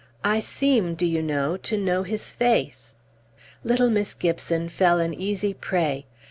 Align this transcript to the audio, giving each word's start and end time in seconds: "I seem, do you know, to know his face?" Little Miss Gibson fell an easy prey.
"I 0.23 0.39
seem, 0.39 0.95
do 0.95 1.05
you 1.05 1.21
know, 1.21 1.57
to 1.57 1.77
know 1.77 2.01
his 2.01 2.31
face?" 2.31 2.95
Little 3.63 3.91
Miss 3.91 4.15
Gibson 4.15 4.67
fell 4.67 4.99
an 4.99 5.13
easy 5.13 5.53
prey. 5.53 6.07